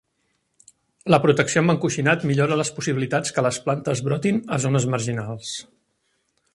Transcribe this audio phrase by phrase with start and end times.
[1.15, 5.55] La protecció amb encoixinat millora les possibilitats que les plantes brotin a zones marginals.